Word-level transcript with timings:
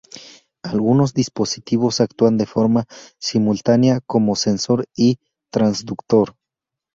Algunos 0.63 1.13
dispositivos 1.13 2.01
actúan 2.01 2.35
de 2.39 2.47
forma 2.47 2.85
simultánea 3.19 3.99
como 4.07 4.35
sensor 4.35 4.87
y 4.97 5.19
transductor. 5.53 6.35